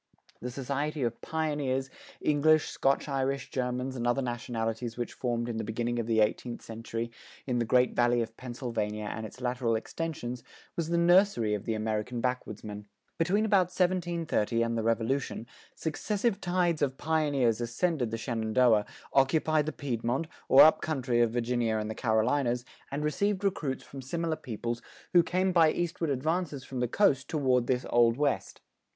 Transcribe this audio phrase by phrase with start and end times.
[0.41, 1.91] The society of pioneers,
[2.21, 6.63] English, Scotch Irish, Germans, and other nationalities which formed in the beginning of the eighteenth
[6.63, 7.11] century
[7.45, 10.41] in the Great Valley of Pennsylvania and its lateral extensions
[10.75, 12.85] was the nursery of the American backwoodsmen.
[13.19, 15.45] Between about 1730 and the Revolution,
[15.75, 21.77] successive tides of pioneers ascended the Shenandoah, occupied the Piedmont, or up country of Virginia
[21.77, 24.81] and the Carolinas, and received recruits from similar peoples
[25.13, 28.61] who came by eastward advances from the coast toward this Old West.